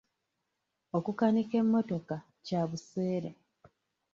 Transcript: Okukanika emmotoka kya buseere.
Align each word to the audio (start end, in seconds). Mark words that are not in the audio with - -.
Okukanika 0.97 1.55
emmotoka 1.61 2.15
kya 2.45 2.61
buseere. 2.69 3.31